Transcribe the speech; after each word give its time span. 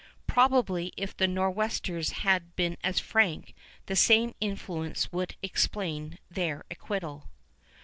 Probably 0.25 0.91
if 0.97 1.15
the 1.15 1.27
Nor'westers 1.27 2.09
had 2.23 2.55
been 2.55 2.75
as 2.83 2.99
frank, 2.99 3.53
the 3.85 3.95
same 3.95 4.33
influence 4.41 5.11
would 5.11 5.35
explain 5.43 6.17
their 6.27 6.65
acquittal. 6.71 7.29